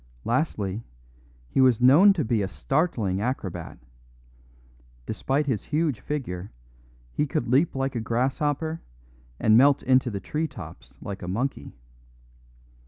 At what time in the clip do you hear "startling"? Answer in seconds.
2.47-3.21